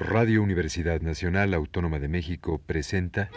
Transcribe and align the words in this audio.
Radio 0.00 0.42
Universidad 0.42 1.02
Nacional 1.02 1.52
Autónoma 1.52 1.98
de 1.98 2.08
México 2.08 2.58
presenta 2.64 3.28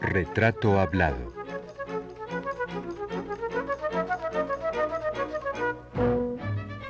Retrato 0.00 0.80
Hablado. 0.80 1.34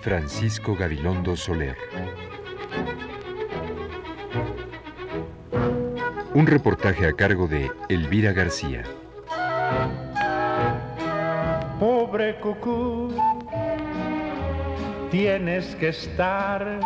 Francisco 0.01 0.77
Gabilondo 0.77 1.37
Soler. 1.37 1.77
Un 6.33 6.47
reportaje 6.47 7.09
a 7.09 7.13
cargo 7.13 7.49
de 7.49 7.73
Elvira 7.89 8.33
García. 8.33 8.85
Tienes 15.15 15.77
que 15.77 15.91
estar 15.91 16.81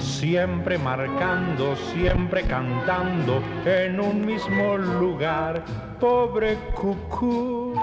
siempre 0.00 0.78
marcando, 0.78 1.76
siempre 1.76 2.42
cantando 2.44 3.42
en 3.66 4.00
un 4.00 4.24
mismo 4.24 4.78
lugar. 4.78 5.62
Pobre 6.00 6.56
cucú, 6.74 7.74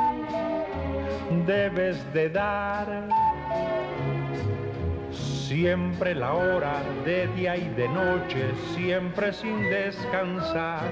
debes 1.45 2.11
de 2.13 2.29
dar 2.29 3.07
siempre 5.11 6.15
la 6.15 6.33
hora 6.33 6.81
de 7.05 7.27
día 7.35 7.55
y 7.55 7.69
de 7.75 7.87
noche, 7.89 8.43
siempre 8.73 9.33
sin 9.33 9.61
descansar, 9.69 10.91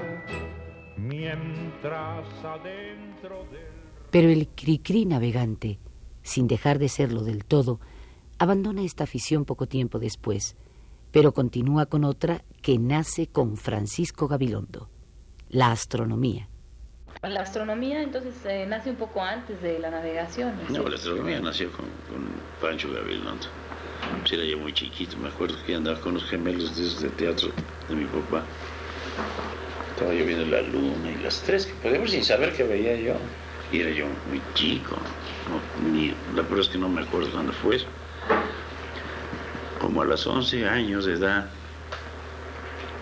mientras 0.96 2.28
adentro 2.44 3.44
del... 3.50 3.66
Pero 4.12 4.28
el 4.28 4.46
cricri 4.54 5.04
navegante, 5.04 5.80
sin 6.22 6.46
dejar 6.46 6.78
de 6.78 6.88
serlo 6.88 7.22
del 7.22 7.44
todo, 7.44 7.80
abandona 8.38 8.82
esta 8.82 9.04
afición 9.04 9.44
poco 9.44 9.66
tiempo 9.66 9.98
después, 9.98 10.56
pero 11.12 11.32
continúa 11.32 11.86
con 11.86 12.04
otra 12.04 12.44
que 12.62 12.78
nace 12.78 13.26
con 13.26 13.56
Francisco 13.56 14.28
Gabilondo, 14.28 14.88
la 15.48 15.72
astronomía. 15.72 16.48
La 17.22 17.42
astronomía 17.42 18.02
entonces 18.02 18.34
eh, 18.46 18.64
nace 18.66 18.90
un 18.90 18.96
poco 18.96 19.22
antes 19.22 19.60
de 19.60 19.78
la 19.78 19.90
navegación. 19.90 20.54
No, 20.70 20.88
la 20.88 20.96
astronomía 20.96 21.38
nació 21.40 21.70
con, 21.72 21.84
con 22.08 22.26
Pancho 22.62 22.90
Gabilondo. 22.92 23.46
Si 24.24 24.36
era 24.36 24.44
yo 24.44 24.58
muy 24.58 24.72
chiquito, 24.72 25.18
me 25.18 25.28
acuerdo 25.28 25.56
que 25.66 25.74
andaba 25.74 26.00
con 26.00 26.14
los 26.14 26.24
gemelos 26.24 26.74
de, 26.76 27.08
de 27.08 27.14
teatro 27.16 27.50
de 27.88 27.94
mi 27.94 28.06
papá. 28.06 28.42
Estaba 29.90 30.14
yo 30.14 30.24
viendo 30.24 30.46
la 30.46 30.62
luna 30.62 31.10
y 31.10 31.22
las 31.22 31.42
tres 31.42 31.66
que 31.66 31.74
podíamos 31.74 32.10
sin 32.10 32.24
saber 32.24 32.54
qué 32.54 32.62
veía 32.62 32.96
yo. 32.96 33.14
Y 33.70 33.80
era 33.80 33.90
yo 33.90 34.06
muy 34.30 34.40
chico. 34.54 34.96
Ni, 35.92 36.14
la 36.34 36.42
verdad 36.42 36.60
es 36.60 36.68
que 36.68 36.78
no 36.78 36.88
me 36.88 37.02
acuerdo 37.02 37.30
cuándo 37.30 37.52
fue. 37.52 37.78
Como 39.80 40.02
a 40.02 40.04
los 40.04 40.26
11 40.26 40.68
años 40.68 41.06
de 41.06 41.14
edad, 41.14 41.50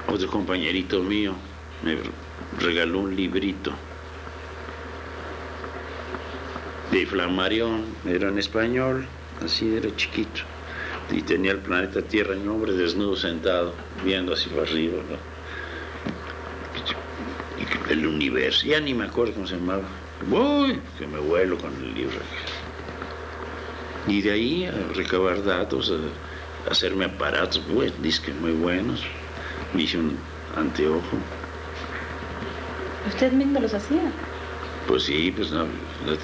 otro 0.08 0.28
compañerito 0.28 1.02
mío 1.02 1.34
me 1.82 1.98
regaló 2.58 3.00
un 3.00 3.14
librito 3.14 3.72
de 6.90 7.04
Flammarion, 7.06 7.84
era 8.06 8.28
en 8.28 8.38
español, 8.38 9.06
así 9.44 9.74
era 9.74 9.94
chiquito 9.96 10.42
y 11.10 11.22
tenía 11.22 11.52
el 11.52 11.58
planeta 11.58 12.02
Tierra 12.02 12.36
un 12.36 12.48
hombre 12.48 12.72
desnudo 12.72 13.16
sentado, 13.16 13.74
viendo 14.04 14.34
hacia 14.34 14.60
arriba, 14.60 15.02
¿no? 15.08 15.38
El 17.90 18.06
universo, 18.06 18.66
ya 18.66 18.80
ni 18.80 18.92
me 18.92 19.06
acuerdo 19.06 19.34
cómo 19.34 19.46
se 19.46 19.56
llamaba. 19.56 19.88
Uy, 20.30 20.80
que 20.98 21.06
me 21.06 21.18
vuelo 21.18 21.56
con 21.58 21.74
el 21.76 21.94
libro. 21.94 22.18
Y 24.06 24.22
de 24.22 24.32
ahí 24.32 24.64
a 24.66 24.72
recabar 24.94 25.42
datos, 25.44 25.92
a 25.92 26.70
hacerme 26.70 27.06
aparatos, 27.06 27.62
pues, 27.72 27.92
disques 28.02 28.34
muy 28.36 28.52
buenos. 28.52 29.02
Me 29.74 29.82
hice 29.82 29.98
un 29.98 30.18
anteojo. 30.56 31.18
¿Usted 33.06 33.32
mismo 33.32 33.60
los 33.60 33.74
hacía? 33.74 34.02
Pues 34.86 35.04
sí, 35.04 35.32
pues 35.34 35.50
no, 35.50 35.64
no 35.64 36.16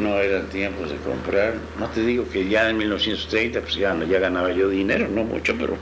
no 0.00 0.18
eran 0.18 0.48
tiempos 0.48 0.90
de 0.90 0.96
comprar. 0.96 1.54
No 1.78 1.88
te 1.88 2.02
digo 2.02 2.28
que 2.28 2.48
ya 2.48 2.70
en 2.70 2.78
1930 2.78 3.60
pues 3.60 3.74
ya, 3.74 3.96
ya 4.04 4.18
ganaba 4.18 4.50
yo 4.52 4.68
dinero, 4.68 5.08
no 5.08 5.24
mucho, 5.24 5.54
pero 5.58 5.76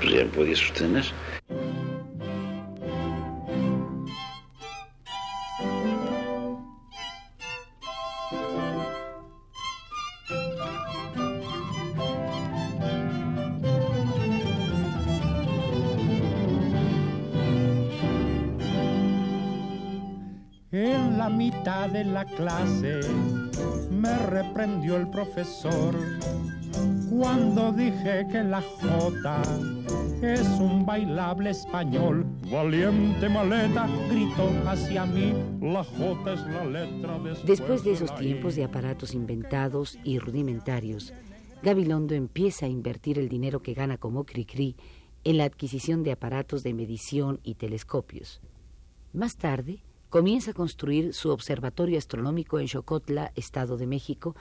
pues 0.00 0.12
ya 0.12 0.24
podía 0.26 0.54
sostener. 0.54 1.04
Clase 22.36 23.00
me 23.90 24.16
reprendió 24.26 24.96
el 24.96 25.08
profesor 25.08 25.94
cuando 27.10 27.72
dije 27.72 28.26
que 28.30 28.42
la 28.42 28.60
J 28.60 29.42
es 30.22 30.46
un 30.60 30.84
bailable 30.84 31.50
español. 31.50 32.26
Valiente 32.50 33.28
maleta 33.28 33.88
gritó 34.10 34.50
hacia 34.66 35.06
mí, 35.06 35.32
la 35.60 35.84
J 35.84 36.32
es 36.32 36.40
la 36.46 36.64
letra 36.64 37.18
después 37.18 37.46
Después 37.46 37.84
de 37.84 37.92
esos 37.92 38.14
tiempos 38.16 38.56
de 38.56 38.64
aparatos 38.64 39.14
inventados 39.14 39.98
y 40.02 40.18
rudimentarios, 40.18 41.14
Gabilondo 41.62 42.14
empieza 42.14 42.66
a 42.66 42.68
invertir 42.68 43.18
el 43.18 43.28
dinero 43.28 43.62
que 43.62 43.74
gana 43.74 43.96
como 43.96 44.24
Cricri 44.24 44.76
en 45.24 45.38
la 45.38 45.44
adquisición 45.44 46.02
de 46.02 46.12
aparatos 46.12 46.62
de 46.62 46.74
medición 46.74 47.40
y 47.42 47.54
telescopios. 47.54 48.40
Más 49.12 49.36
tarde, 49.36 49.82
comienza 50.14 50.52
a 50.52 50.54
construir 50.54 51.12
su 51.12 51.30
observatorio 51.30 51.98
astronómico 51.98 52.60
en 52.60 52.68
Xocotla, 52.68 53.32
Estado 53.34 53.76
de 53.76 53.88
México, 53.88 54.36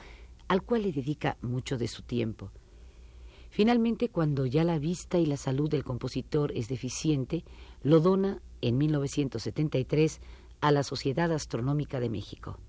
al 0.48 0.62
cual 0.62 0.84
le 0.84 0.92
dedica 0.92 1.36
mucho 1.42 1.80
de 1.80 1.88
su 1.88 2.04
tiempo. 2.04 2.52
Finalmente, 3.50 4.10
cuando 4.10 4.46
ya 4.46 4.64
la 4.64 4.78
vista 4.78 5.18
y 5.18 5.26
la 5.26 5.36
salud 5.36 5.72
del 5.72 5.84
compositor 5.84 6.52
es 6.56 6.68
deficiente, 6.68 7.44
lo 7.82 8.02
dona 8.02 8.40
en 8.62 8.78
1973 8.78 10.22
a 10.62 10.72
la 10.72 10.84
Sociedad 10.84 11.32
Astronómica 11.32 12.00
de 12.00 12.12
México. 12.12 12.60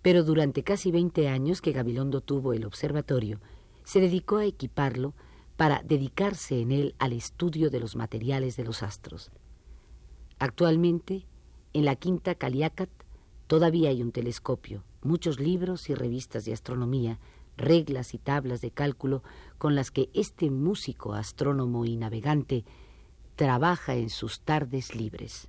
Pero 0.00 0.24
durante 0.24 0.62
casi 0.62 0.90
20 0.90 1.28
años 1.28 1.60
que 1.60 1.72
Gabilondo 1.72 2.22
tuvo 2.22 2.54
el 2.54 2.64
observatorio, 2.64 3.38
se 3.82 4.00
dedicó 4.00 4.38
a 4.38 4.46
equiparlo 4.46 5.12
para 5.58 5.82
dedicarse 5.82 6.58
en 6.58 6.72
él 6.72 6.94
al 6.98 7.12
estudio 7.12 7.68
de 7.68 7.80
los 7.80 7.96
materiales 7.96 8.56
de 8.56 8.64
los 8.64 8.82
astros. 8.82 9.30
Actualmente, 10.38 11.26
en 11.74 11.84
la 11.84 11.96
Quinta 11.96 12.34
Caliacat 12.34 12.88
todavía 13.46 13.90
hay 13.90 14.00
un 14.00 14.12
telescopio, 14.12 14.82
muchos 15.02 15.38
libros 15.38 15.90
y 15.90 15.94
revistas 15.94 16.44
de 16.46 16.52
astronomía, 16.52 17.18
reglas 17.56 18.14
y 18.14 18.18
tablas 18.18 18.60
de 18.60 18.70
cálculo 18.70 19.22
con 19.58 19.74
las 19.74 19.90
que 19.90 20.08
este 20.14 20.50
músico, 20.50 21.12
astrónomo 21.12 21.84
y 21.84 21.96
navegante 21.96 22.64
trabaja 23.36 23.94
en 23.94 24.08
sus 24.08 24.40
tardes 24.40 24.94
libres. 24.94 25.48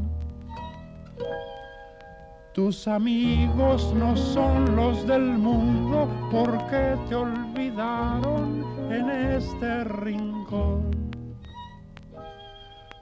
Tus 2.53 2.85
amigos 2.85 3.93
no 3.95 4.17
son 4.17 4.75
los 4.75 5.07
del 5.07 5.21
mundo 5.21 6.05
porque 6.29 6.97
te 7.07 7.15
olvidaron 7.15 8.65
en 8.91 9.09
este 9.09 9.85
rincón. 9.85 10.91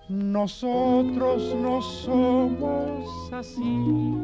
Nosotros 0.07 1.55
no 1.55 1.81
somos 1.81 3.33
así, 3.33 4.15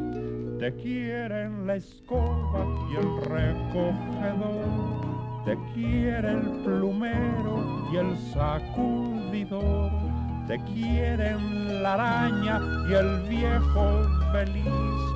te 0.60 0.72
quieren 0.76 1.66
la 1.66 1.74
escoba 1.74 2.64
y 2.92 2.94
el 2.94 3.16
recogedor, 3.22 4.64
te 5.44 5.58
quiere 5.74 6.34
el 6.34 6.50
plumero 6.62 7.88
y 7.92 7.96
el 7.96 8.16
sacudidor, 8.32 9.90
te 10.46 10.56
quieren 10.72 11.82
la 11.82 11.94
araña 11.94 12.60
y 12.88 12.94
el 12.94 13.28
viejo 13.28 14.02
feliz 14.30 15.15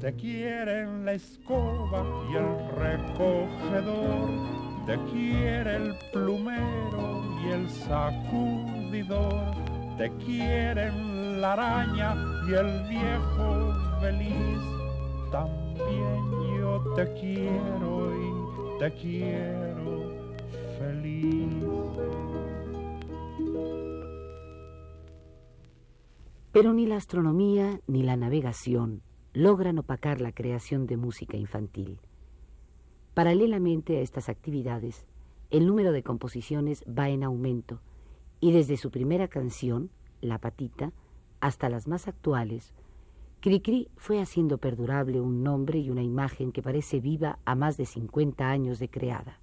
te 0.00 0.14
quieren 0.14 1.04
la 1.04 1.12
escoba 1.12 2.02
y 2.32 2.36
el 2.36 2.68
recogedor, 2.76 4.30
te 4.86 4.98
quiere 5.12 5.76
el 5.76 5.94
plumero 6.10 7.22
y 7.44 7.50
el 7.50 7.68
sacudidor, 7.68 9.54
te 9.98 10.10
quieren 10.24 11.42
la 11.42 11.52
araña 11.52 12.14
y 12.48 12.54
el 12.54 12.88
viejo 12.88 13.74
feliz. 14.00 14.58
También 15.30 16.58
yo 16.58 16.82
te 16.96 17.12
quiero 17.20 18.10
y 18.16 18.78
te 18.78 18.92
quiero 18.94 20.14
feliz. 20.78 21.52
Pero 26.52 26.72
ni 26.72 26.86
la 26.86 26.96
astronomía 26.96 27.80
ni 27.86 28.02
la 28.02 28.16
navegación 28.16 29.02
logran 29.32 29.78
opacar 29.78 30.20
la 30.20 30.32
creación 30.32 30.86
de 30.86 30.96
música 30.96 31.36
infantil. 31.36 31.98
Paralelamente 33.14 33.98
a 33.98 34.00
estas 34.00 34.28
actividades, 34.28 35.06
el 35.50 35.66
número 35.66 35.92
de 35.92 36.02
composiciones 36.02 36.84
va 36.86 37.08
en 37.08 37.22
aumento 37.22 37.80
y 38.40 38.52
desde 38.52 38.76
su 38.76 38.90
primera 38.90 39.28
canción, 39.28 39.90
La 40.20 40.38
Patita, 40.38 40.92
hasta 41.40 41.68
las 41.68 41.86
más 41.86 42.08
actuales, 42.08 42.72
Cricri 43.40 43.88
fue 43.96 44.20
haciendo 44.20 44.58
perdurable 44.58 45.20
un 45.20 45.42
nombre 45.42 45.78
y 45.78 45.90
una 45.90 46.02
imagen 46.02 46.52
que 46.52 46.62
parece 46.62 47.00
viva 47.00 47.38
a 47.44 47.54
más 47.54 47.76
de 47.76 47.86
50 47.86 48.48
años 48.48 48.78
de 48.78 48.90
creada. 48.90 49.40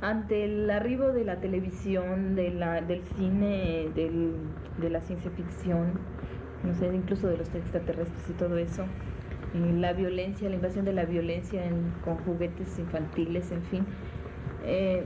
Ante 0.00 0.44
el 0.44 0.70
arribo 0.70 1.08
de 1.08 1.24
la 1.24 1.40
televisión, 1.40 2.36
del 2.36 3.02
cine, 3.16 3.88
de 3.94 4.90
la 4.90 5.00
ciencia 5.00 5.30
ficción, 5.32 5.98
no 6.64 6.74
sé, 6.74 6.86
incluso 6.94 7.28
de 7.28 7.38
los 7.38 7.54
extraterrestres 7.54 8.30
y 8.30 8.32
todo 8.32 8.58
eso, 8.58 8.84
la 9.54 9.92
violencia, 9.92 10.48
la 10.48 10.56
invasión 10.56 10.84
de 10.84 10.92
la 10.92 11.04
violencia 11.04 11.62
con 12.04 12.16
juguetes 12.18 12.78
infantiles, 12.78 13.50
en 13.52 13.62
fin. 13.62 13.86
Eh, 14.64 15.04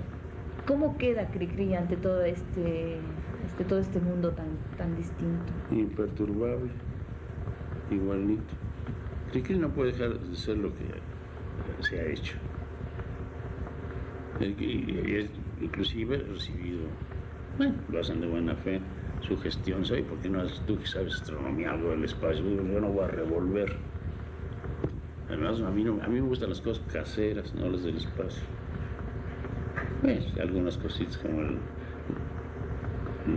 ¿Cómo 0.67 0.97
queda 0.97 1.29
Cricri 1.29 1.75
ante 1.75 1.97
todo 1.97 2.23
este, 2.23 2.97
este, 3.47 3.65
todo 3.65 3.79
este 3.79 4.01
mundo 4.01 4.31
tan, 4.31 4.47
tan 4.77 4.97
distinto? 4.97 5.53
Imperturbable, 5.71 6.71
igualito. 7.91 8.55
Cricri 9.31 9.59
no 9.59 9.71
puede 9.71 9.93
dejar 9.93 10.19
de 10.19 10.37
ser 10.37 10.59
lo 10.59 10.71
que 10.71 10.85
se 11.83 12.01
ha 12.01 12.05
hecho. 12.07 12.37
Y, 14.41 15.29
inclusive 15.61 16.19
recibido, 16.19 16.81
bueno, 17.59 17.75
lo 17.91 18.01
hacen 18.01 18.21
de 18.21 18.27
buena 18.27 18.57
fe 18.57 18.81
su 19.23 19.39
gestión, 19.39 19.85
¿sabes? 19.85 20.05
¿Por 20.05 20.19
qué 20.19 20.29
no 20.29 20.41
haces 20.41 20.61
tú 20.67 20.79
que 20.79 20.87
sabes 20.87 21.15
astronomía, 21.15 21.71
algo 21.73 21.91
del 21.91 22.05
espacio? 22.05 22.45
Yo 22.45 22.81
no 22.81 22.89
voy 22.89 23.05
a 23.05 23.09
revolver. 23.09 23.77
Además, 25.29 25.61
a 25.61 25.71
mí, 25.71 25.87
a 25.87 26.09
mí 26.09 26.21
me 26.21 26.29
gustan 26.29 26.51
las 26.51 26.61
cosas 26.61 26.85
caseras, 26.93 27.55
no 27.55 27.69
las 27.69 27.85
del 27.85 27.97
espacio. 27.97 28.43
Pues, 30.03 30.27
algunas 30.39 30.77
cositas 30.77 31.17
como 31.19 31.41
el, 31.41 31.59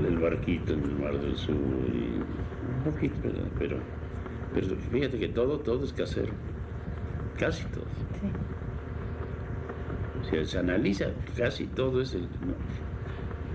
el, 0.06 0.18
barquito 0.18 0.74
en 0.74 0.84
el 0.84 0.96
Mar 0.96 1.20
del 1.20 1.38
Sur 1.38 1.56
y 1.56 2.18
un 2.18 2.84
poquito, 2.84 3.16
pero, 3.60 3.78
pero 4.54 4.76
fíjate 4.76 5.20
que 5.20 5.28
todo, 5.30 5.60
todo 5.60 5.86
es 5.86 5.94
casero. 5.94 6.34
Casi 7.38 7.66
todo. 7.66 7.86
Sí. 8.20 8.28
Si 10.30 10.46
se 10.46 10.58
analiza, 10.58 11.06
casi 11.38 11.68
todo 11.68 12.02
es 12.02 12.16
el, 12.16 12.28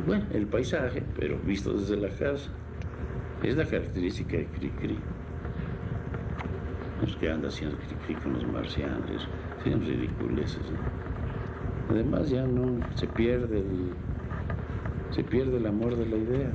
bueno, 0.06 0.24
el 0.32 0.46
paisaje, 0.46 1.02
pero 1.18 1.38
visto 1.38 1.72
desde 1.72 1.96
la 1.96 2.08
casa. 2.08 2.50
Es 3.42 3.56
la 3.56 3.64
característica 3.64 4.36
de 4.36 4.46
Cricri. 4.46 4.98
Los 7.00 7.16
que 7.16 7.30
anda 7.30 7.48
haciendo 7.48 7.76
Cricri 7.78 8.14
con 8.22 8.34
los 8.34 8.46
marcianos, 8.46 9.28
son 9.64 9.80
ridiculeces. 9.80 10.62
Además 11.90 12.30
ya 12.30 12.46
no 12.46 12.80
se 12.94 13.06
pierde 13.06 13.58
el, 13.58 13.92
se 15.10 15.24
pierde 15.24 15.56
el 15.56 15.66
amor 15.66 15.96
de 15.96 16.06
la 16.06 16.16
idea. 16.16 16.50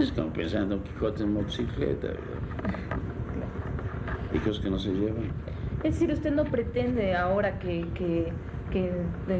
Es 0.00 0.12
como 0.12 0.32
pensando 0.32 0.76
en 0.76 0.82
Quijote 0.82 1.22
en 1.22 1.34
motocicleta, 1.34 2.08
Y 4.32 4.38
cosas 4.38 4.62
que 4.62 4.70
no 4.70 4.78
se 4.78 4.90
llevan. 4.92 5.30
Es 5.82 5.94
decir, 5.94 6.10
usted 6.12 6.32
no 6.32 6.44
pretende 6.44 7.14
ahora 7.14 7.58
que, 7.58 7.86
que 7.94 8.32
que 8.72 8.90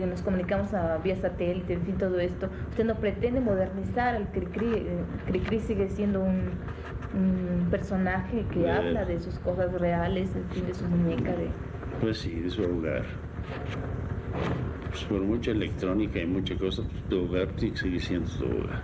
nos 0.07 0.23
comunicamos 0.23 0.73
a 0.75 0.99
vía 0.99 1.17
satélite, 1.17 1.73
en 1.73 1.83
fin, 1.83 1.99
todo 1.99 2.21
esto, 2.21 2.49
usted 2.71 2.85
no 2.85 2.95
pretende 2.97 3.41
modernizar 3.41 4.15
al 4.15 4.31
Cricri, 4.31 4.87
Cricri 5.27 5.61
sigue 5.61 5.89
siendo 5.89 6.21
un, 6.21 6.83
personaje 7.71 8.45
que 8.53 8.71
habla 8.71 9.05
de 9.05 9.21
sus 9.21 9.39
cosas 9.41 9.73
reales, 9.73 10.35
en 10.35 10.49
fin, 10.51 10.67
de 10.67 10.75
su 10.75 10.85
muñeca. 10.87 11.33
De... 11.33 11.49
Pues 12.01 12.19
sí, 12.19 12.41
de 12.41 12.49
su 12.49 12.63
hogar. 12.63 13.05
Pues 14.89 15.05
por 15.05 15.21
mucha 15.21 15.51
electrónica 15.51 16.21
y 16.21 16.27
mucha 16.27 16.57
cosa, 16.57 16.83
pues 16.83 17.03
tu 17.11 17.25
hogar 17.25 17.49
sigue 17.59 18.01
siendo 18.01 18.29
su 18.29 18.45
hogar. 18.45 18.83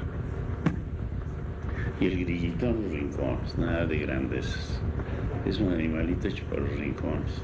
Y 2.00 2.06
el 2.06 2.24
grillito 2.24 2.66
en 2.66 2.82
los 2.82 2.92
rincones, 2.92 3.58
nada 3.58 3.86
de 3.86 3.98
grandes. 3.98 4.80
Es 5.46 5.58
un 5.58 5.72
animalito 5.72 6.28
hecho 6.28 6.44
para 6.50 6.60
los 6.60 6.78
rincones. 6.78 7.42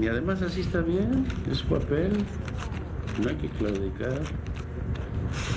Y 0.00 0.08
además 0.08 0.42
así 0.42 0.62
está 0.62 0.80
bien, 0.80 1.26
es 1.50 1.62
papel, 1.62 2.10
no 3.22 3.28
hay 3.28 3.36
que 3.36 3.48
claudicar. 3.50 4.18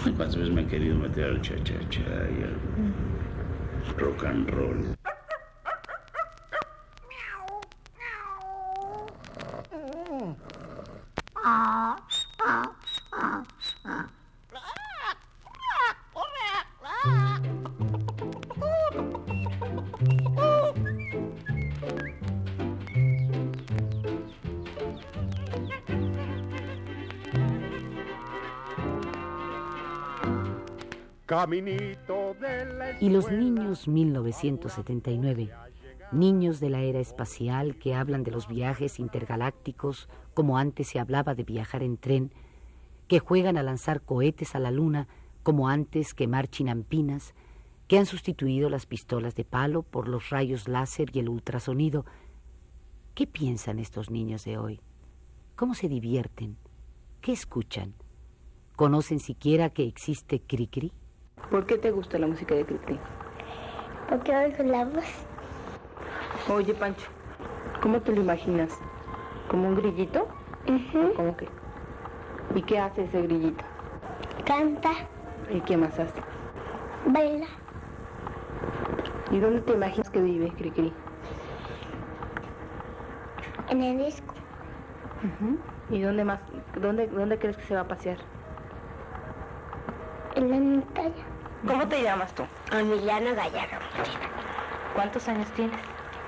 ¿Cuántas 0.03 0.35
veces 0.35 0.53
me 0.53 0.61
han 0.61 0.67
querido 0.67 0.97
meter 0.97 1.25
al 1.25 1.41
cha-cha-cha 1.41 2.01
y 2.01 2.43
al 2.43 2.55
rock 3.97 4.25
and 4.25 4.49
roll? 4.49 4.96
Caminito 31.27 32.35
de 32.39 32.73
la 32.73 32.97
Y 33.01 33.09
los 33.09 33.29
niños 33.29 33.89
1979, 33.89 35.51
niños 36.13 36.61
de 36.61 36.69
la 36.69 36.83
era 36.83 37.01
espacial 37.01 37.77
que 37.77 37.93
hablan 37.93 38.23
de 38.23 38.31
los 38.31 38.47
viajes 38.47 38.97
intergalácticos 38.97 40.07
como 40.33 40.57
antes 40.57 40.87
se 40.87 41.01
hablaba 41.01 41.35
de 41.35 41.43
viajar 41.43 41.83
en 41.83 41.97
tren, 41.97 42.31
que 43.09 43.19
juegan 43.19 43.57
a 43.57 43.63
lanzar 43.63 44.01
cohetes 44.03 44.55
a 44.55 44.59
la 44.59 44.71
luna 44.71 45.09
como 45.43 45.67
antes 45.67 46.13
quemar 46.13 46.47
chinampinas, 46.47 47.33
que 47.89 47.97
han 47.97 48.05
sustituido 48.05 48.69
las 48.69 48.85
pistolas 48.85 49.35
de 49.35 49.43
palo 49.43 49.83
por 49.83 50.07
los 50.07 50.29
rayos 50.29 50.69
láser 50.69 51.09
y 51.13 51.19
el 51.19 51.27
ultrasonido. 51.27 52.05
¿Qué 53.15 53.27
piensan 53.27 53.79
estos 53.79 54.09
niños 54.09 54.45
de 54.45 54.57
hoy? 54.57 54.79
¿Cómo 55.57 55.73
se 55.73 55.89
divierten? 55.89 56.55
¿Qué 57.19 57.33
escuchan? 57.33 57.95
¿Conocen 58.77 59.19
siquiera 59.19 59.71
que 59.71 59.83
existe 59.83 60.39
Cricri? 60.39 60.93
¿Por 61.49 61.65
qué 61.65 61.77
te 61.77 61.91
gusta 61.91 62.17
la 62.19 62.27
música 62.27 62.55
de 62.55 62.65
Cricri? 62.65 62.99
Porque 64.09 64.35
oigo 64.35 64.63
la 64.63 64.85
voz. 64.85 65.25
Oye, 66.49 66.73
Pancho, 66.73 67.07
¿cómo 67.81 68.01
te 68.01 68.11
lo 68.13 68.21
imaginas? 68.21 68.77
¿Como 69.49 69.67
un 69.69 69.75
grillito? 69.75 70.27
¿Cómo 71.15 71.35
qué? 71.37 71.47
¿Y 72.55 72.61
qué 72.63 72.79
hace 72.79 73.03
ese 73.05 73.21
grillito? 73.21 73.63
Canta, 74.45 74.91
¿Y 75.49 75.61
qué 75.61 75.77
más 75.77 75.97
hace? 75.99 76.21
baila. 77.05 77.45
¿Y 79.31 79.39
dónde 79.39 79.61
te 79.61 79.73
imaginas 79.73 80.09
que 80.09 80.21
vive 80.21 80.51
Cricri? 80.57 80.91
En 83.69 83.81
el 83.81 83.97
disco. 83.97 84.33
¿Y 85.89 86.01
dónde 86.01 86.23
más? 86.25 86.39
¿Dónde, 86.81 87.07
¿Dónde 87.07 87.37
crees 87.39 87.57
que 87.57 87.63
se 87.63 87.75
va 87.75 87.81
a 87.81 87.87
pasear? 87.87 88.17
En 90.37 90.51
la 90.51 90.57
montaña. 90.57 91.25
¿Cómo 91.67 91.87
te 91.87 92.03
llamas 92.03 92.31
tú? 92.35 92.43
Emiliano 92.71 93.33
Gallardo. 93.33 93.77
¿Cuántos 94.93 95.27
años 95.27 95.47
tienes? 95.55 95.79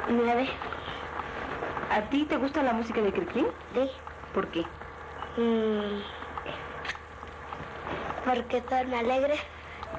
Nueve. 0.09 0.49
¿A 1.91 2.01
ti 2.09 2.25
te 2.25 2.37
gusta 2.37 2.63
la 2.63 2.73
música 2.73 3.01
de 3.01 3.13
Cricri? 3.13 3.45
Sí. 3.75 3.91
¿Por 4.33 4.47
qué? 4.47 4.61
Mm. 5.37 6.01
Porque 8.25 8.63
son 8.67 8.93
alegres. 8.95 9.39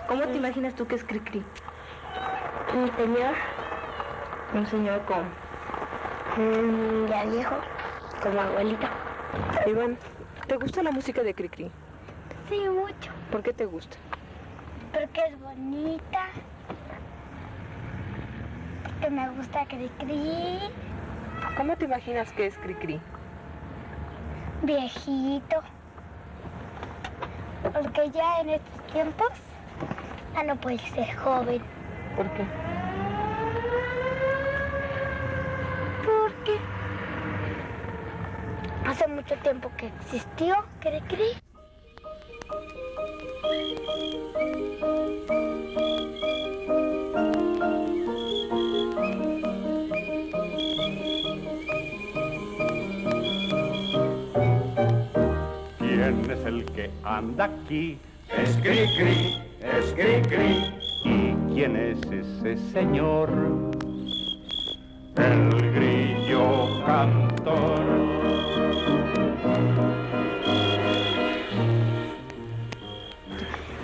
¿Cómo 0.08 0.22
te 0.24 0.36
imaginas 0.38 0.74
tú 0.74 0.88
que 0.88 0.96
es 0.96 1.04
Cricri? 1.04 1.44
Un 2.74 2.90
señor 2.96 3.34
Un 4.54 4.66
señor 4.66 5.04
con... 5.04 5.22
mm, 6.36 7.06
ya 7.06 7.24
viejo, 7.26 7.54
como 8.20 8.40
abuelito. 8.40 8.88
Iván, 9.66 9.96
¿te 10.48 10.56
gusta 10.56 10.82
la 10.82 10.90
música 10.90 11.22
de 11.22 11.32
Cricri? 11.32 11.70
Sí, 12.50 12.68
mucho. 12.68 13.12
¿Por 13.30 13.44
qué 13.44 13.52
te 13.52 13.64
gusta? 13.64 13.96
Porque 14.92 15.20
es 15.24 15.40
bonita. 15.40 16.26
Porque 18.82 19.10
me 19.10 19.30
gusta 19.30 19.66
Cricri. 19.66 20.58
¿Cómo 21.56 21.76
te 21.76 21.84
imaginas 21.84 22.32
que 22.32 22.46
es 22.46 22.58
Cricri? 22.58 23.00
Viejito. 24.62 25.62
Porque 27.72 28.10
ya 28.10 28.40
en 28.40 28.50
estos 28.50 28.86
tiempos 28.92 29.28
ya 30.34 30.42
no 30.42 30.56
puede 30.56 30.78
ser 30.78 31.14
joven. 31.18 31.62
¿Por 32.16 32.28
qué? 32.30 32.44
Porque 36.04 36.58
hace 38.88 39.06
mucho 39.06 39.36
tiempo 39.36 39.70
que 39.76 39.86
existió 39.86 40.56
Cricri. 40.80 41.49
Aquí? 57.70 57.98
Es 58.36 58.56
Cricri, 58.56 59.36
es. 59.62 59.94
¿Y 61.04 61.54
quién 61.54 61.76
es 61.76 61.98
ese 62.10 62.56
señor? 62.72 63.30
El 65.16 65.72
grillo 65.72 66.84
cantor. 66.84 67.86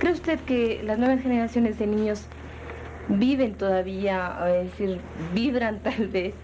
¿Cree 0.00 0.12
usted 0.12 0.40
que 0.40 0.82
las 0.82 0.98
nuevas 0.98 1.22
generaciones 1.22 1.78
de 1.78 1.86
niños 1.86 2.26
viven 3.08 3.54
todavía, 3.54 4.36
es 4.48 4.70
decir, 4.70 5.00
vibran 5.32 5.80
tal 5.82 6.08
vez 6.08 6.34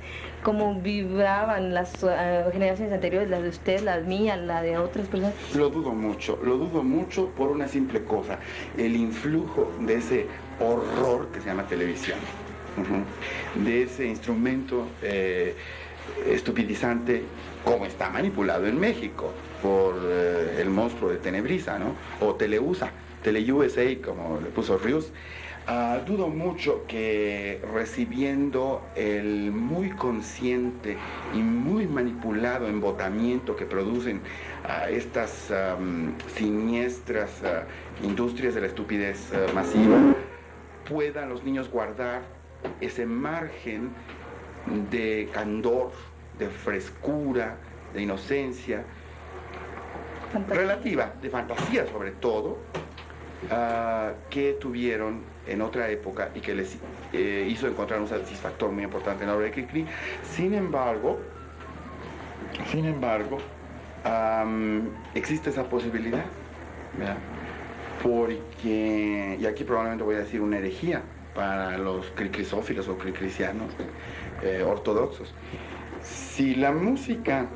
como 0.43 0.75
vibraban 0.81 1.73
las 1.73 2.03
eh, 2.03 2.45
generaciones 2.53 2.93
anteriores, 2.93 3.31
las 3.31 3.43
de 3.43 3.49
usted, 3.49 3.81
las 3.83 4.05
mías, 4.05 4.39
la 4.39 4.63
de 4.63 4.77
otras 4.79 5.07
personas? 5.07 5.35
Lo 5.55 5.71
dudo 5.71 5.93
mucho, 5.93 6.39
lo 6.43 6.57
dudo 6.57 6.83
mucho 6.83 7.29
por 7.31 7.51
una 7.51 7.69
simple 7.69 8.05
cosa, 8.05 8.39
el 8.77 8.97
influjo 8.97 9.73
de 9.81 9.95
ese 9.95 10.27
horror 10.61 11.29
que 11.33 11.41
se 11.41 11.47
llama 11.47 11.67
televisión, 11.67 12.19
de 13.55 13.83
ese 13.83 14.07
instrumento 14.07 14.87
eh, 15.03 15.55
estupidizante 16.27 17.23
como 17.65 17.87
está 17.87 18.11
manipulado 18.11 18.67
en 18.67 18.79
México 18.79 19.33
por 19.63 19.95
eh, 20.03 20.59
el 20.61 20.71
monstruo 20.71 21.11
de 21.11 21.19
Tenebrisa, 21.19 21.79
¿no? 21.79 21.95
O 22.21 22.35
Teleusa, 22.35 22.91
TeleUSA, 23.23 23.83
como 24.05 24.41
le 24.41 24.49
puso 24.49 24.79
Rius. 24.79 25.13
Ah, 25.65 26.01
dudo 26.05 26.27
mucho 26.27 26.87
que 26.89 27.63
recibiendo 27.73 28.83
el 28.97 29.53
muy 29.53 29.91
consciente 29.91 30.97
y 31.33 31.39
muy 31.39 31.87
manipulado 31.87 32.67
embotamiento 32.67 33.55
que 33.55 33.65
producen 33.65 34.23
ah, 34.65 34.91
estas 34.91 35.53
siniestras 36.35 37.45
ah, 37.45 37.63
industrias 38.03 38.57
de 38.57 38.63
la 38.63 38.67
estupidez 38.67 39.31
masiva, 39.55 39.99
puedan 40.89 41.29
los 41.29 41.45
niños 41.45 41.71
guardar 41.71 42.23
ese 42.81 43.07
margen 43.07 43.91
de 44.91 45.29
candor, 45.33 45.93
de 46.41 46.49
frescura, 46.49 47.57
de 47.95 48.03
inocencia, 48.03 48.83
relativa, 50.49 51.13
de 51.23 51.31
fantasía 51.31 51.87
sobre 51.87 52.11
todo, 52.11 52.59
que 54.31 54.57
tuvieron 54.61 55.32
en 55.47 55.63
otra 55.63 55.89
época 55.91 56.31
y 56.35 56.41
que 56.41 56.55
les 56.55 56.77
eh, 57.13 57.47
hizo 57.51 57.67
encontrar 57.67 58.01
un 58.01 58.09
satisfactor 58.09 58.71
muy 58.71 58.85
importante 58.85 59.25
en 59.25 59.31
la 59.31 59.37
obra 59.37 59.47
de 59.47 59.53
Cricri. 59.53 59.87
Sin 60.23 60.55
embargo, 60.55 61.19
sin 62.71 62.85
embargo, 62.85 63.39
existe 65.15 65.51
esa 65.51 65.65
posibilidad, 65.65 66.25
¿verdad? 66.99 67.17
porque, 68.03 69.39
y 69.41 69.47
aquí 69.47 69.65
probablemente 69.65 70.05
voy 70.05 70.17
a 70.17 70.19
decir 70.19 70.41
una 70.41 70.59
herejía 70.59 71.03
para 71.35 71.79
los 71.79 72.07
cricrisófilos 72.11 72.89
o 72.89 72.99
cricricianos 72.99 73.71
eh, 74.43 74.63
ortodoxos. 74.67 75.33
Si 76.03 76.57
la 76.57 76.73
música 76.73 77.47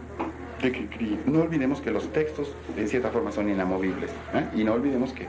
de 0.62 0.72
Cricri, 0.72 1.18
no 1.26 1.42
olvidemos 1.42 1.80
que 1.80 1.90
los 1.90 2.12
textos 2.12 2.54
en 2.76 2.88
cierta 2.88 3.10
forma 3.10 3.32
son 3.32 3.50
inamovibles, 3.50 4.10
¿eh? 4.34 4.44
y 4.54 4.64
no 4.64 4.74
olvidemos 4.74 5.12
que 5.12 5.26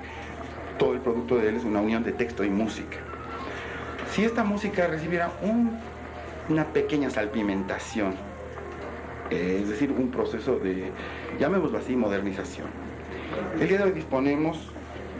todo 0.77 0.93
el 0.93 0.99
producto 0.99 1.37
de 1.37 1.49
él 1.49 1.55
es 1.55 1.63
una 1.63 1.81
unión 1.81 2.03
de 2.03 2.11
texto 2.11 2.43
y 2.43 2.49
música. 2.49 2.97
Si 4.11 4.23
esta 4.23 4.43
música 4.43 4.87
recibiera 4.87 5.31
un- 5.41 5.77
una 6.49 6.65
pequeña 6.65 7.09
salpimentación, 7.09 8.13
eh, 9.29 9.59
es 9.61 9.69
decir, 9.69 9.91
un 9.91 10.09
proceso 10.11 10.57
de, 10.59 10.91
llamémoslo 11.39 11.77
así, 11.77 11.95
modernización. 11.95 12.67
El 13.59 13.67
día 13.67 13.79
de 13.79 13.83
hoy 13.85 13.91
disponemos 13.91 14.71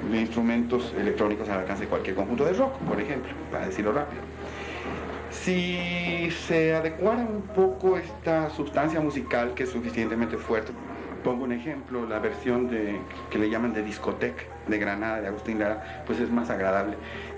de 0.10 0.22
instrumentos 0.22 0.94
electrónicos 0.98 1.50
al 1.50 1.60
alcance 1.60 1.84
de 1.84 1.90
cualquier 1.90 2.16
conjunto 2.16 2.46
de 2.46 2.54
rock, 2.54 2.78
por 2.78 3.02
ejemplo, 3.02 3.32
para 3.52 3.66
decirlo 3.66 3.92
rápido. 3.92 4.22
Si 5.32 6.30
se 6.48 6.74
adecuara 6.74 7.20
un 7.22 7.42
poco 7.42 7.98
esta 7.98 8.50
sustancia 8.50 9.02
musical 9.02 9.54
que 9.54 9.64
es 9.64 9.70
suficientemente 9.70 10.38
fuerte, 10.38 10.72
pongo 11.27 11.43
un 11.43 11.51
ejemplo, 11.51 12.07
la 12.07 12.19
versión 12.19 12.69
de, 12.69 13.01
que 13.29 13.38
le 13.38 13.50
llaman 13.50 13.74
de 13.74 13.84
discoteca 13.84 14.43
de 14.65 14.77
Granada, 14.79 15.19
de 15.19 15.27
Agustín 15.27 15.60
Lara, 15.60 16.05
pues 16.07 16.22
es 16.22 16.31
más 16.31 16.50
agradable 16.50 16.96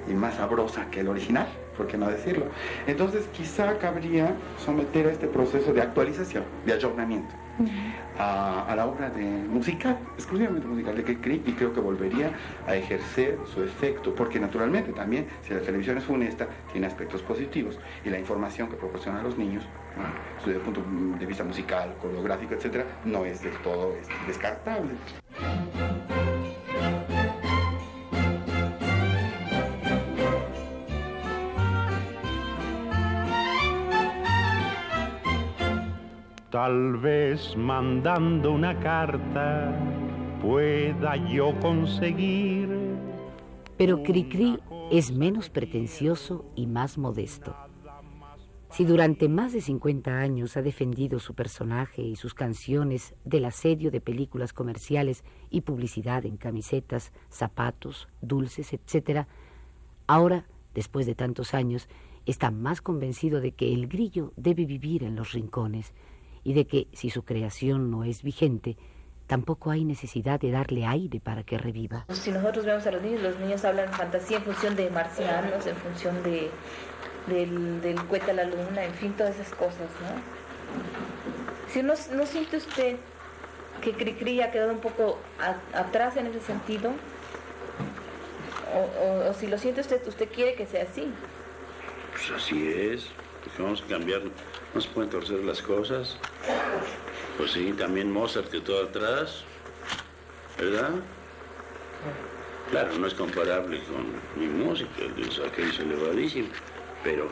y 0.08 0.14
más 0.14 0.36
sabrosa 0.36 0.92
que 0.92 1.00
el 1.00 1.08
original, 1.08 1.48
¿por 1.80 1.88
qué 1.88 1.98
no 1.98 2.10
decirlo? 2.10 2.46
Entonces 2.88 3.26
quizá 3.32 3.78
cabría 3.78 4.36
someter 4.58 5.08
a 5.08 5.12
este 5.12 5.28
proceso 5.28 5.72
de 5.72 5.82
actualización, 5.82 6.44
de 6.66 6.74
ayornamiento, 6.74 7.34
a, 8.18 8.66
a 8.66 8.76
la 8.76 8.86
obra 8.86 9.10
de 9.10 9.24
musical, 9.24 9.98
exclusivamente 10.18 10.68
musical 10.68 10.94
de 10.98 11.04
Cricri, 11.06 11.42
y 11.46 11.54
creo 11.54 11.72
que 11.74 11.80
volvería 11.80 12.34
a 12.68 12.76
ejercer 12.76 13.38
su 13.46 13.64
efecto, 13.64 14.14
porque 14.14 14.42
naturalmente 14.42 14.92
también, 14.92 15.28
si 15.42 15.54
la 15.54 15.62
televisión 15.62 15.98
es 15.98 16.04
funesta, 16.04 16.50
tiene 16.70 16.86
aspectos 16.86 17.22
positivos, 17.22 17.80
y 18.04 18.10
la 18.10 18.20
información 18.20 18.68
que 18.68 18.76
proporciona 18.76 19.22
a 19.22 19.24
los 19.24 19.38
niños, 19.38 19.64
¿no? 19.96 20.04
desde 20.46 20.58
el 20.60 20.62
punto 20.62 20.84
de 21.18 21.26
vista 21.26 21.46
musical, 21.46 21.96
coreográfico, 22.02 22.56
etcétera, 22.56 22.84
no 23.06 23.24
es 23.24 23.42
del 23.42 23.56
todo 23.60 23.96
este, 23.96 24.14
descartable. 24.28 24.96
Tal 36.62 36.98
vez 36.98 37.56
mandando 37.56 38.52
una 38.52 38.78
carta 38.82 39.74
pueda 40.42 41.16
yo 41.16 41.58
conseguir. 41.62 42.68
Pero 43.78 44.04
Cricri 44.04 44.60
es 44.92 45.14
menos 45.14 45.50
pretencioso 45.50 46.52
y 46.58 46.68
más 46.68 46.98
modesto. 46.98 47.56
Si 48.72 48.84
durante 48.84 49.30
más 49.30 49.54
de 49.54 49.62
50 49.62 50.20
años 50.20 50.58
ha 50.58 50.62
defendido 50.62 51.20
su 51.20 51.34
personaje 51.34 52.02
y 52.02 52.18
sus 52.18 52.34
canciones 52.34 53.16
del 53.24 53.46
asedio 53.46 53.90
de 53.90 54.02
películas 54.02 54.52
comerciales 54.52 55.24
y 55.50 55.62
publicidad 55.62 56.26
en 56.26 56.36
camisetas, 56.36 57.14
zapatos, 57.30 58.10
dulces, 58.20 58.74
etc., 58.74 59.28
ahora, 60.08 60.46
después 60.76 61.06
de 61.06 61.16
tantos 61.16 61.54
años, 61.54 61.88
está 62.26 62.52
más 62.52 62.82
convencido 62.82 63.40
de 63.40 63.54
que 63.54 63.74
el 63.74 63.88
grillo 63.88 64.34
debe 64.36 64.66
vivir 64.66 65.06
en 65.06 65.16
los 65.16 65.32
rincones 65.32 65.94
y 66.44 66.54
de 66.54 66.66
que, 66.68 66.88
si 66.94 67.10
su 67.10 67.24
creación 67.24 67.92
no 67.92 68.04
es 68.04 68.24
vigente, 68.24 68.78
tampoco 69.28 69.72
hay 69.72 69.86
necesidad 69.86 70.40
de 70.40 70.52
darle 70.52 70.86
aire 70.86 71.20
para 71.20 71.44
que 71.44 71.58
reviva. 71.58 72.06
Si 72.10 72.32
nosotros 72.32 72.66
vemos 72.66 72.86
a 72.88 72.92
los 72.92 73.02
niños, 73.02 73.22
los 73.22 73.40
niños 73.40 73.64
hablan 73.64 73.92
fantasía 73.94 74.38
en 74.38 74.44
función 74.44 74.76
de 74.76 74.90
marcianos, 74.90 75.68
en 75.68 75.76
función 75.76 76.24
de, 76.24 76.50
del, 77.28 77.82
del 77.82 77.98
a 77.98 78.34
la 78.34 78.44
luna, 78.46 78.84
en 78.84 78.94
fin, 78.94 79.14
todas 79.14 79.36
esas 79.36 79.54
cosas, 79.54 79.90
¿no? 80.02 80.40
Si 81.72 81.84
no, 81.84 81.94
no 82.16 82.26
siente 82.26 82.58
usted 82.58 82.98
que 83.82 83.94
Cricri 83.94 84.42
ha 84.42 84.52
quedado 84.52 84.74
un 84.74 84.80
poco 84.80 85.20
atrás 85.74 86.18
en 86.18 86.28
ese 86.28 86.42
sentido, 86.42 86.92
o, 88.74 89.30
o, 89.30 89.34
si 89.34 89.48
lo 89.48 89.58
siente 89.58 89.82
usted, 89.82 90.06
usted 90.08 90.30
quiere 90.30 90.56
que 90.56 90.66
sea 90.66 90.84
así. 90.84 91.08
Pues 92.12 92.32
así 92.32 92.68
es, 92.68 93.08
porque 93.44 93.62
vamos 93.62 93.84
a 93.84 93.88
cambiar, 93.88 94.22
no 94.74 94.82
se 94.82 94.90
pueden 94.90 95.10
torcer 95.10 95.44
las 95.44 95.62
cosas. 95.62 96.18
Pues 97.38 97.52
sí, 97.52 97.74
también 97.78 98.12
Mozart 98.12 98.50
quedó 98.50 98.84
atrás, 98.84 99.44
¿verdad? 100.58 100.92
Claro, 102.70 102.98
no 103.00 103.08
es 103.08 103.14
comparable 103.14 103.82
con 103.86 104.06
mi 104.40 104.48
música, 104.48 104.92
aquello 105.48 105.70
es 105.70 105.80
elevadísimo, 105.80 106.50
pero 107.04 107.30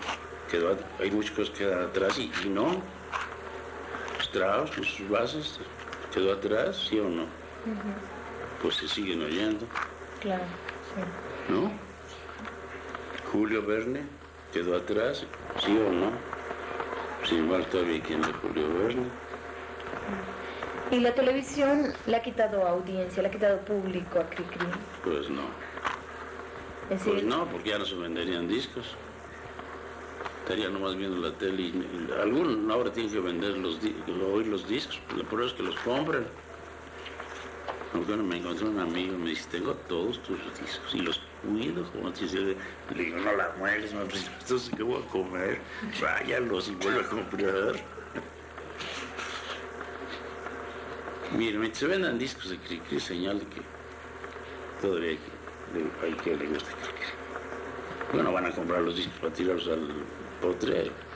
quedó, 0.49 0.77
hay 0.99 1.11
muchas 1.11 1.31
cosas 1.31 1.49
que 1.51 1.65
quedan 1.65 1.83
atrás 1.83 2.17
y, 2.17 2.31
no. 2.49 2.81
Strauss 4.21 4.71
con 4.71 4.83
sus 4.83 5.09
bases 5.09 5.59
quedó 6.13 6.33
atrás, 6.33 6.87
¿sí 6.89 6.99
o 6.99 7.07
no? 7.07 7.25
Pues 8.61 8.75
se 8.75 8.87
siguen 8.87 9.21
oyendo. 9.21 9.65
Claro, 10.21 10.43
sí. 10.95 11.53
¿No? 11.53 11.71
Julio 13.31 13.61
Verne 13.65 14.05
quedó 14.51 14.75
atrás, 14.75 15.25
¿sí 15.63 15.77
o 15.77 15.91
no? 15.91 16.36
Sin 17.27 17.39
embargo, 17.39 17.65
todavía 17.65 18.01
quién 18.01 18.21
es 18.21 18.31
Julio 18.41 18.73
Verne. 18.77 19.07
¿Y 20.91 20.99
la 21.01 21.13
televisión 21.13 21.93
le 22.05 22.15
ha 22.15 22.21
quitado 22.21 22.65
audiencia, 22.65 23.21
le 23.21 23.27
ha 23.27 23.31
quitado 23.31 23.59
público 23.59 24.19
a 24.19 24.29
Cricri? 24.29 24.65
Pues 25.03 25.29
no. 25.29 25.41
Pues 27.03 27.23
no, 27.23 27.45
porque 27.47 27.71
ya 27.71 27.79
no 27.79 27.85
se 27.85 27.95
venderían 27.95 28.47
discos. 28.47 28.95
Estaría 30.43 30.69
nomás 30.69 30.95
viendo 30.95 31.17
la 31.17 31.33
tele 31.33 31.63
y, 31.63 32.09
algún 32.21 32.71
ahora 32.71 32.93
tiene 32.93 33.11
que 33.11 33.19
vender 33.19 33.57
los, 33.57 33.79
oír 34.33 34.47
los 34.47 34.65
discos, 34.65 35.01
lo 35.13 35.25
prueba 35.25 35.47
es 35.47 35.53
que 35.53 35.63
los 35.63 35.75
compren. 35.77 36.25
Bueno, 38.05 38.23
me 38.23 38.37
encontré 38.37 38.67
un 38.67 38.79
amigo 38.79 39.17
me 39.17 39.31
dice, 39.31 39.47
tengo 39.49 39.73
todos 39.87 40.21
tus 40.23 40.37
discos 40.59 40.93
y 40.93 40.99
los 40.99 41.21
cuido, 41.41 41.83
como 41.91 42.11
te 42.11 42.23
dice, 42.23 42.55
le 42.95 43.03
digo, 43.03 43.17
no 43.17 43.35
la 43.35 43.53
mueres, 43.57 43.93
no, 43.93 44.03
pues, 44.05 44.29
entonces, 44.41 44.71
¿qué 44.75 44.83
voy 44.83 45.01
a 45.01 45.07
comer? 45.07 45.59
Váyalos 46.01 46.69
y 46.69 46.75
vuelve 46.75 47.01
a 47.01 47.09
comprar. 47.09 47.75
Miren, 51.35 51.75
se 51.75 51.87
vendan 51.87 52.17
discos 52.17 52.49
de 52.49 52.57
Cricri, 52.57 52.99
señal 52.99 53.39
de 53.39 53.45
que 53.47 53.61
todavía 54.81 55.09
hay 55.09 55.17
que, 55.17 56.05
hay 56.05 56.13
que 56.13 56.35
le 56.35 56.47
gusta 56.47 56.71
Cricri. 56.71 57.07
Bueno, 58.13 58.31
van 58.31 58.45
a 58.45 58.51
comprar 58.51 58.81
los 58.81 58.95
discos 58.95 59.19
para 59.19 59.33
tirarlos 59.33 59.67
al 59.67 59.89
potrero. 60.41 61.06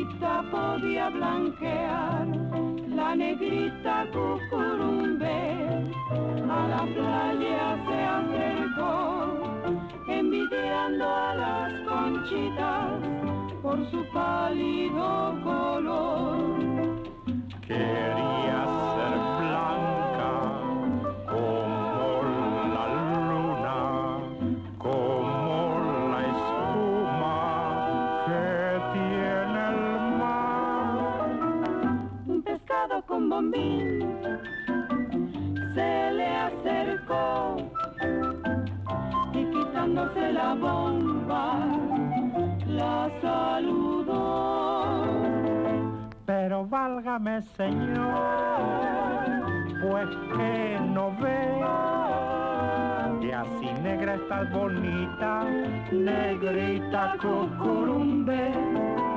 Su 0.00 0.06
carita 0.06 0.42
podía 0.50 1.10
blanquear. 1.10 2.26
La 2.88 3.14
negrita 3.14 4.06
cucurumbe 4.12 5.56
a 6.48 6.68
la 6.68 6.82
playa 6.94 7.78
se 7.86 7.98
acercó, 8.04 8.92
envidiando 10.08 11.04
a 11.04 11.34
las 11.34 11.72
conchitas 11.88 12.92
por 13.62 13.90
su 13.90 14.04
pálido 14.12 15.34
color. 15.44 16.38
Quería 17.66 18.64
ser 18.94 19.18
blanca 19.38 19.99
se 35.74 36.12
le 36.12 36.26
acercó 36.26 37.56
y 39.32 39.44
quitándose 39.46 40.32
la 40.32 40.54
bomba 40.54 41.66
la 42.66 43.10
saludó. 43.22 44.94
Pero 46.26 46.66
válgame 46.66 47.40
Señor, 47.56 48.12
pues 49.80 50.08
que 50.36 50.78
no 50.92 51.10
ve 51.18 51.64
que 53.22 53.34
así 53.34 53.72
negra 53.82 54.16
estás 54.16 54.52
bonita, 54.52 55.44
negrita 55.90 57.16
cucurumbe. 57.22 59.09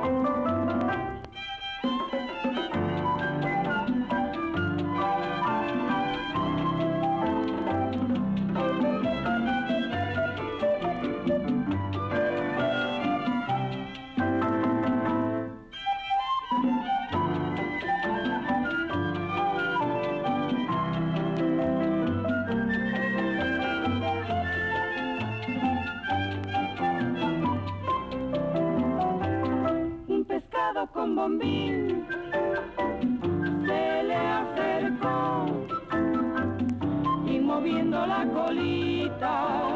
Colita 38.26 39.70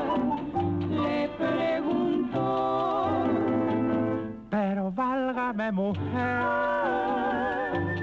le 0.91 1.29
preguntó 1.37 3.27
Pero 4.51 4.93
válgame 4.93 5.73
mujer, 5.73 6.43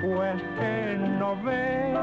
pues 0.01 0.41
que 0.59 0.97
no 1.19 1.41
ve 1.43 1.93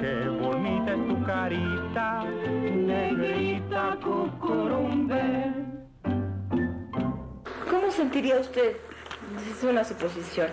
qué 0.00 0.28
bonita 0.28 0.94
es 0.94 1.08
tu 1.08 1.22
carita, 1.24 2.24
negrita 2.24 3.96
cucurumbe. 4.02 5.52
¿Cómo 7.70 7.90
sentiría 7.90 8.40
usted, 8.40 8.76
es 9.50 9.64
una 9.64 9.84
suposición, 9.84 10.48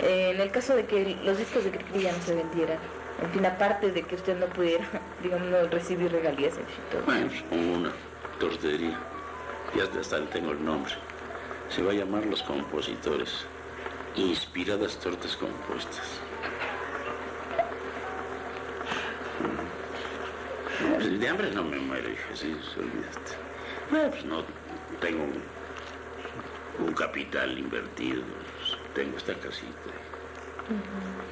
eh, 0.00 0.32
en 0.34 0.40
el 0.40 0.50
caso 0.50 0.74
de 0.74 0.86
que 0.86 1.16
los 1.24 1.36
discos 1.36 1.64
de 1.64 1.70
Cricri 1.72 2.04
no 2.04 2.22
se 2.22 2.34
vendieran? 2.34 2.78
En 3.22 3.30
fin, 3.30 3.46
aparte 3.46 3.90
de 3.92 4.02
que 4.02 4.14
usted 4.14 4.38
no 4.38 4.46
pudiera, 4.46 4.84
digamos, 5.22 5.48
no 5.48 5.66
recibir 5.68 6.12
regalías, 6.12 6.56
en 6.58 6.66
fin, 6.66 6.84
todo. 6.90 7.02
Bueno, 7.02 7.28
pues 7.28 7.60
una 7.60 7.92
tortería. 8.38 8.98
Ya 9.74 10.00
hasta 10.00 10.18
le 10.18 10.26
tengo 10.26 10.52
el 10.52 10.64
nombre. 10.64 10.92
Se 11.68 11.82
va 11.82 11.92
a 11.92 11.94
llamar 11.94 12.24
Los 12.26 12.42
Compositores. 12.42 13.46
Inspiradas 14.14 14.98
tortas 14.98 15.36
compuestas. 15.36 16.20
pues, 21.06 21.20
de 21.20 21.28
hambre 21.28 21.50
no 21.52 21.62
me 21.62 21.78
muero, 21.78 22.10
hija, 22.10 22.28
sí, 22.34 22.56
olvídate. 22.76 23.32
Bueno, 23.90 24.10
pues 24.10 24.24
no 24.24 24.44
tengo 25.00 25.24
un, 25.24 26.86
un 26.86 26.94
capital 26.94 27.58
invertido, 27.58 28.22
pues, 28.58 28.76
tengo 28.94 29.16
esta 29.16 29.34
casita 29.34 29.90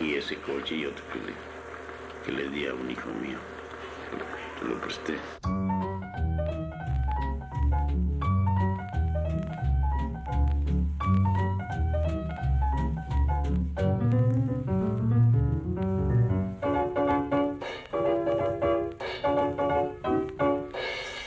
y 0.01 0.15
ese 0.15 0.37
coche 0.37 0.77
y 0.77 0.87
otro 0.87 1.05
que 1.13 1.19
le, 1.19 1.54
que 2.25 2.33
le 2.33 2.49
di 2.49 2.67
a 2.67 2.75
un 2.75 2.91
hijo 2.91 3.11
mío. 3.21 3.39
Lo, 4.63 4.69
lo 4.69 4.81
presté. 4.81 5.19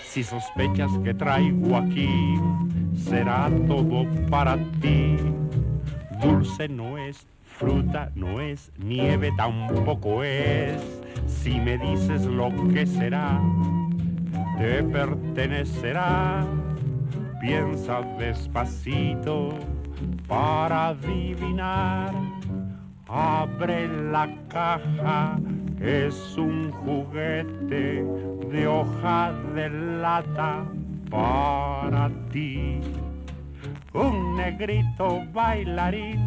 Si 0.03 0.23
sospechas 0.23 0.91
que 1.03 1.13
traigo 1.13 1.77
aquí, 1.77 2.09
será 2.95 3.51
todo 3.67 4.07
para 4.31 4.57
ti. 4.81 5.15
Dulce 6.19 6.67
no 6.67 6.97
es, 6.97 7.27
fruta 7.57 8.11
no 8.15 8.39
es, 8.39 8.71
nieve 8.77 9.31
tampoco 9.35 10.23
es. 10.23 10.77
Si 11.25 11.59
me 11.59 11.77
dices 11.77 12.25
lo 12.25 12.49
que 12.71 12.85
será, 12.85 13.41
te 14.57 14.83
pertenecerá. 14.83 16.45
Piensa 17.41 18.01
despacito 18.19 19.49
para 20.27 20.89
adivinar. 20.89 22.13
Abre 23.07 23.87
la 24.11 24.29
caja, 24.49 25.39
es 25.79 26.37
un 26.37 26.71
juguete 26.71 28.05
de 28.51 28.67
hoja 28.67 29.31
de 29.55 29.69
lata 29.69 30.65
para 31.09 32.09
ti. 32.31 32.81
Un 33.93 34.35
negrito 34.35 35.23
bailarín 35.33 36.26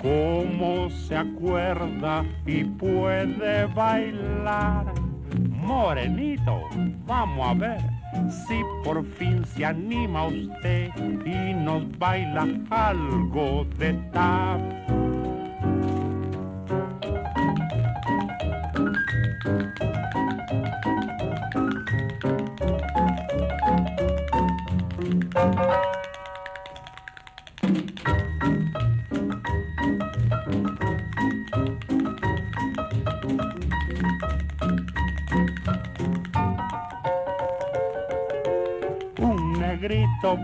cómo 0.00 0.90
se 0.90 1.16
acuerda 1.16 2.24
y 2.46 2.64
puede 2.64 3.66
bailar. 3.66 4.92
Morenito, 5.50 6.60
vamos 7.06 7.48
a 7.48 7.54
ver 7.54 7.80
si 8.28 8.60
por 8.84 9.04
fin 9.04 9.44
se 9.44 9.64
anima 9.64 10.26
usted 10.26 10.90
y 11.24 11.54
nos 11.54 11.98
baila 11.98 12.46
algo 12.70 13.66
de 13.78 13.92
tap. 14.12 14.60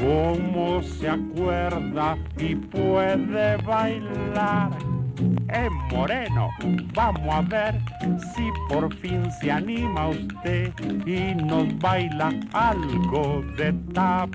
cómo 0.00 0.82
se 0.82 1.08
acuerda 1.08 2.16
y 2.38 2.54
puede 2.54 3.56
bailar. 3.58 4.70
Eh, 5.52 5.68
Moreno, 5.92 6.48
vamos 6.94 7.34
a 7.34 7.42
ver 7.42 7.78
si 8.34 8.50
por 8.68 8.94
fin 8.96 9.30
se 9.32 9.52
anima 9.52 10.08
usted 10.08 10.72
y 11.06 11.34
nos 11.34 11.78
baila 11.78 12.32
algo 12.52 13.42
de 13.56 13.72
tap. 13.92 14.30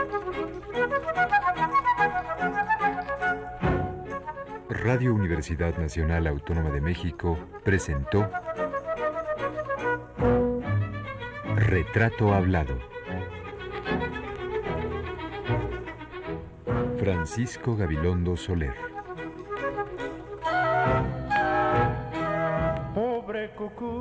Radio 4.93 5.15
Universidad 5.15 5.77
Nacional 5.77 6.27
Autónoma 6.27 6.69
de 6.69 6.81
México 6.81 7.39
presentó 7.63 8.29
Retrato 11.55 12.33
Hablado. 12.33 12.77
Francisco 16.99 17.77
Gabilondo 17.77 18.35
Soler. 18.35 18.73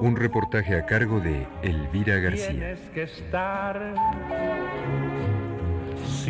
Un 0.00 0.16
reportaje 0.16 0.74
a 0.74 0.86
cargo 0.86 1.20
de 1.20 1.46
Elvira 1.62 2.16
García. 2.16 2.76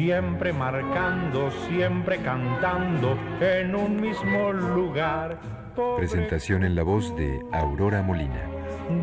Siempre 0.01 0.51
marcando, 0.55 1.51
siempre 1.69 2.17
cantando 2.23 3.19
en 3.39 3.75
un 3.75 4.01
mismo 4.01 4.51
lugar. 4.51 5.39
Pobre 5.77 6.07
Presentación 6.07 6.65
en 6.65 6.75
la 6.75 6.83
voz 6.83 7.15
de 7.17 7.39
Aurora 7.53 8.01
Molina. 8.01 8.43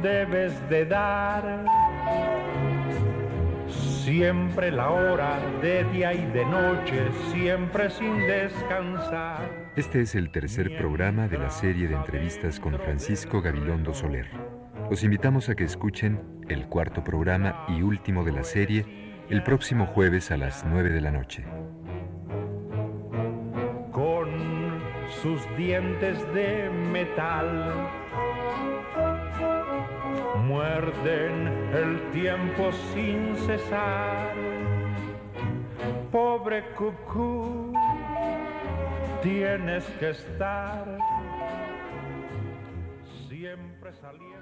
debes 0.01 0.53
de 0.69 0.85
dar 0.85 1.65
siempre 3.69 4.71
la 4.71 4.89
hora 4.89 5.39
de 5.61 5.83
día 5.91 6.15
y 6.15 6.25
de 6.31 6.45
noche, 6.45 7.09
siempre 7.31 7.91
sin 7.91 8.17
descansar. 8.21 9.69
Este 9.75 10.01
es 10.01 10.15
el 10.15 10.31
tercer 10.31 10.79
programa 10.79 11.27
de 11.27 11.37
la 11.37 11.51
serie 11.51 11.87
de 11.87 11.93
entrevistas 11.93 12.59
con 12.59 12.73
Francisco 12.79 13.39
Gabilondo 13.39 13.93
Soler. 13.93 14.31
Los 14.89 15.03
invitamos 15.03 15.47
a 15.49 15.55
que 15.55 15.63
escuchen 15.65 16.19
el 16.49 16.65
cuarto 16.67 17.03
programa 17.03 17.65
y 17.67 17.83
último 17.83 18.23
de 18.23 18.31
la 18.31 18.43
serie 18.43 19.06
el 19.29 19.43
próximo 19.43 19.87
jueves 19.87 20.31
a 20.31 20.37
las 20.37 20.63
9 20.65 20.89
de 20.89 21.01
la 21.01 21.11
noche. 21.11 21.43
Con 23.91 24.29
sus 25.21 25.41
dientes 25.57 26.21
de 26.33 26.69
metal 26.69 27.89
muerden 30.45 31.47
el 31.73 32.11
tiempo 32.11 32.71
sin 32.93 33.35
cesar. 33.35 34.33
Pobre 36.11 36.63
cucú, 36.75 37.73
tienes 39.21 39.83
que 39.99 40.11
estar 40.11 40.85
siempre 43.27 43.93
saliendo. 43.93 44.36